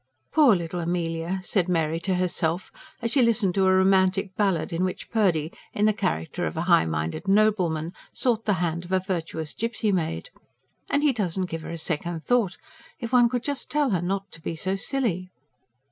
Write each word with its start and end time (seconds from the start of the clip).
"Poor 0.31 0.55
little 0.55 0.79
Amelia!" 0.79 1.39
said 1.43 1.69
Mary 1.69 1.99
to 1.99 2.15
herself, 2.15 2.71
as 3.03 3.11
she 3.11 3.21
listened 3.21 3.53
to 3.53 3.67
a 3.67 3.71
romantic 3.75 4.35
ballad 4.35 4.73
in 4.73 4.83
which 4.83 5.11
Purdy, 5.11 5.53
in 5.73 5.85
the 5.85 5.93
character 5.93 6.47
of 6.47 6.57
a 6.57 6.63
high 6.63 6.87
minded 6.87 7.27
nobleman, 7.27 7.93
sought 8.11 8.45
the 8.45 8.53
hand 8.55 8.83
of 8.83 8.91
a 8.91 8.99
virtuous 8.99 9.53
gipsy 9.53 9.91
maid. 9.91 10.31
"And 10.89 11.03
he 11.03 11.13
doesn't 11.13 11.51
give 11.51 11.61
her 11.61 11.69
a 11.69 11.77
second 11.77 12.23
thought. 12.23 12.57
If 12.99 13.13
one 13.13 13.29
could 13.29 13.43
just 13.43 13.69
tell 13.69 13.91
her 13.91 14.01
not 14.01 14.31
to 14.31 14.41
be 14.41 14.55
so 14.55 14.75
silly!" 14.75 15.29